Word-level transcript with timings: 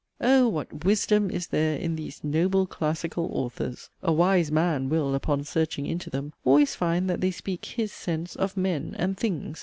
Oh! 0.19 0.47
what 0.47 0.83
'wisdom' 0.83 1.29
is 1.29 1.45
there 1.45 1.77
in 1.77 1.95
these 1.95 2.23
'noble 2.23 2.65
classical 2.65 3.29
authors!' 3.33 3.91
A 4.01 4.11
'wise 4.11 4.51
man' 4.51 4.89
will 4.89 5.13
(upon 5.13 5.43
searching 5.43 5.85
into 5.85 6.09
them,) 6.09 6.33
always 6.43 6.73
find 6.73 7.07
that 7.07 7.21
they 7.21 7.29
speak 7.29 7.63
'his' 7.63 7.93
sense 7.93 8.35
of 8.35 8.57
'men' 8.57 8.95
and 8.97 9.15
'things.' 9.15 9.59